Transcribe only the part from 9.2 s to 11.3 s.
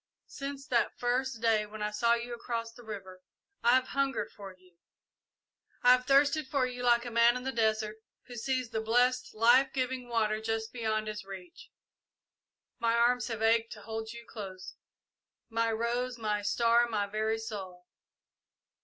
life giving water just beyond his